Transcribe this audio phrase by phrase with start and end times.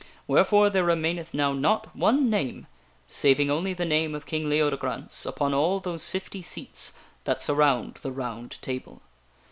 [0.25, 2.65] Wherefore there remain eth now not one name,
[3.07, 6.91] saving only the name of King Leodegrance, upon all those fifty seats
[7.25, 8.99] that surround the ROUND TABLE.